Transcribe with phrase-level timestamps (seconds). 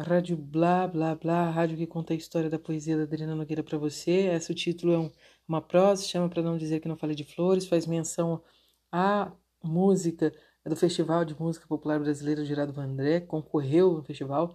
[0.00, 3.34] a rádio Blá Blá Blá, a rádio que conta a história da poesia da Adriana
[3.34, 4.28] Nogueira para você.
[4.28, 5.10] Esse título é um,
[5.46, 8.42] uma prosa, chama para não dizer que não falei de flores, faz menção
[8.90, 9.30] à
[9.62, 10.32] música
[10.64, 14.54] do Festival de Música Popular Brasileira Gerado Vandré, concorreu no festival,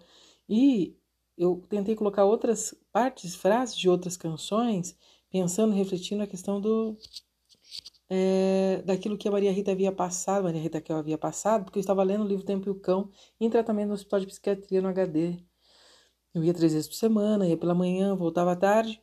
[0.50, 0.98] e
[1.38, 4.98] eu tentei colocar outras partes, frases de outras canções,
[5.30, 6.98] pensando, refletindo a questão do
[8.10, 11.80] é, daquilo que a Maria Rita havia passado, Maria Rita que eu havia passado, porque
[11.80, 13.10] eu estava lendo o livro Tempo e o Cão
[13.40, 15.38] em tratamento no Hospital de Psiquiatria no HD.
[16.34, 19.02] Eu ia três vezes por semana, ia pela manhã, voltava à tarde,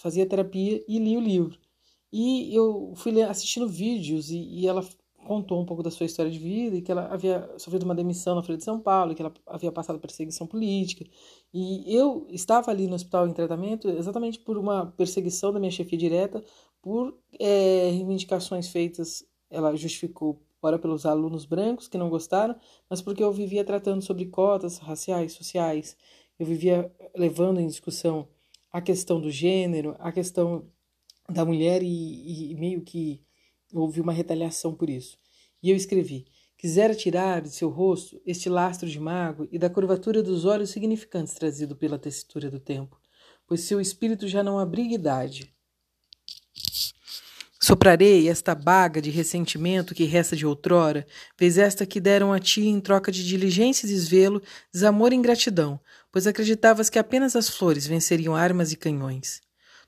[0.00, 1.58] fazia terapia e lia o livro.
[2.12, 4.82] E eu fui assistindo vídeos e, e ela
[5.26, 8.34] contou um pouco da sua história de vida e que ela havia sofrido uma demissão
[8.34, 11.04] na Folha de São Paulo, que ela havia passado perseguição política.
[11.52, 15.98] E eu estava ali no hospital em tratamento exatamente por uma perseguição da minha chefia
[15.98, 16.42] direta,
[16.86, 22.54] por é, reivindicações feitas, ela justificou, ora pelos alunos brancos que não gostaram,
[22.88, 25.96] mas porque eu vivia tratando sobre cotas raciais, sociais,
[26.38, 28.28] eu vivia levando em discussão
[28.72, 30.70] a questão do gênero, a questão
[31.28, 33.20] da mulher e, e meio que
[33.74, 35.18] houve uma retaliação por isso.
[35.60, 36.24] E eu escrevi:
[36.56, 41.34] Quisera tirar de seu rosto este lastro de mago e da curvatura dos olhos significantes
[41.34, 42.96] trazido pela tessitura do tempo,
[43.44, 45.55] pois seu espírito já não abriga idade.
[47.66, 51.04] Soprarei esta baga de ressentimento que resta de outrora,
[51.36, 54.40] vez esta que deram a ti em troca de diligência e desvelo,
[54.72, 55.80] desamor e ingratidão,
[56.12, 59.40] pois acreditavas que apenas as flores venceriam armas e canhões.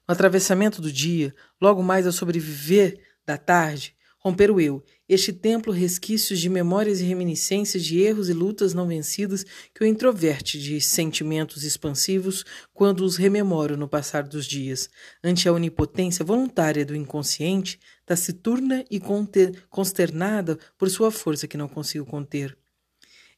[0.09, 5.73] No atravessamento do dia, logo mais ao sobreviver da tarde, romper o eu, este templo
[5.73, 10.81] resquícios de memórias e reminiscências de erros e lutas não vencidos que o introverte de
[10.81, 14.91] sentimentos expansivos quando os rememoro no passar dos dias,
[15.23, 19.01] ante a onipotência voluntária do inconsciente, taciturna e
[19.71, 22.57] consternada por sua força que não consigo conter.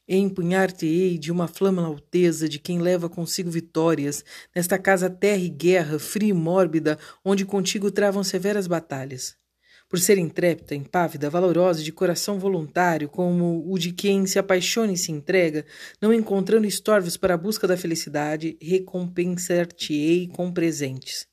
[0.07, 5.99] Empunhar-te-ei de uma flama alteza de quem leva consigo vitórias, nesta casa terra e guerra,
[5.99, 9.39] fria e mórbida, onde contigo travam severas batalhas
[9.91, 14.97] por ser intrépida, impávida, valorosa, de coração voluntário, como o de quem se apaixona e
[14.97, 15.65] se entrega,
[16.01, 21.27] não encontrando estorvos para a busca da felicidade, recompensar-te-ei com presentes.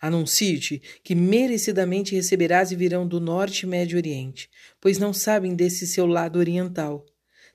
[0.00, 5.86] Anuncio-te que merecidamente receberás e virão do norte e médio oriente, pois não sabem desse
[5.86, 7.06] seu lado oriental.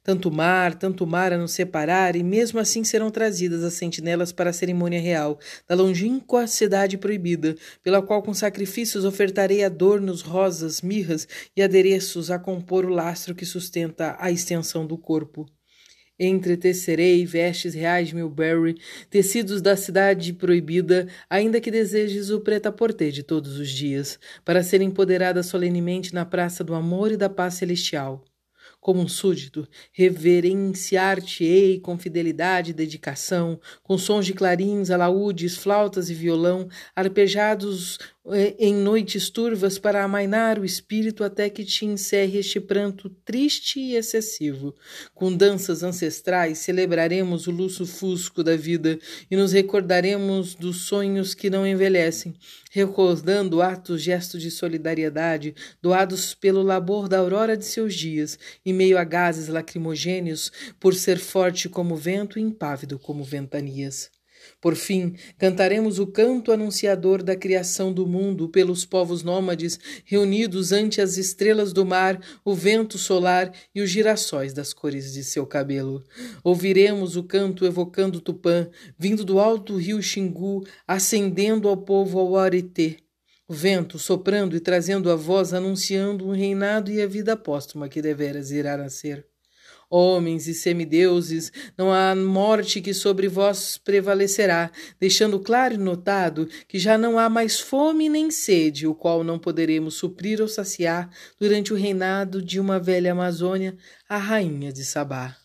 [0.08, 4.52] Tanto mar, tanto mar a nos separar, e mesmo assim serão trazidas as sentinelas para
[4.52, 5.38] a cerimônia real,
[5.68, 12.40] da longínqua cidade proibida, pela qual com sacrifícios ofertarei adornos, rosas, mirras e adereços a
[12.40, 15.46] compor o lastro que sustenta a extensão do corpo.
[16.18, 18.78] Entretecerei vestes reais de Milbury,
[19.10, 24.82] tecidos da cidade proibida, ainda que desejes o preta-porter de todos os dias, para ser
[24.82, 28.24] empoderada solenemente na praça do amor e da paz celestial.
[28.80, 36.14] Como um súdito, reverenciar-te-ei com fidelidade e dedicação, com sons de clarins, alaúdes, flautas e
[36.14, 37.98] violão, arpejados
[38.60, 43.96] em noites turvas para amainar o espírito até que te encerre este pranto triste e
[43.96, 44.76] excessivo.
[45.16, 49.00] Com danças ancestrais celebraremos o luxo fusco da vida
[49.32, 52.36] e nos recordaremos dos sonhos que não envelhecem,
[52.72, 58.98] recordando atos gestos de solidariedade doados pelo labor da aurora de seus dias, em meio
[58.98, 64.17] a gases lacrimogêneos, por ser forte como vento e impávido como ventanias.
[64.60, 71.02] Por fim, cantaremos o canto anunciador da criação do mundo pelos povos nômades reunidos ante
[71.02, 76.04] as estrelas do mar, o vento solar e os girassóis das cores de seu cabelo.
[76.44, 82.98] Ouviremos o canto evocando Tupã, vindo do alto rio Xingu, ascendendo ao povo ao Aretê.
[83.48, 88.02] O vento soprando e trazendo a voz anunciando um reinado e a vida póstuma que
[88.02, 89.26] deveras irá nascer
[89.90, 96.78] homens e semideuses, não há morte que sobre vós prevalecerá, deixando claro e notado que
[96.78, 101.10] já não há mais fome nem sede, o qual não poderemos suprir ou saciar
[101.40, 103.78] durante o reinado de uma velha Amazônia,
[104.08, 105.36] a rainha de Sabá.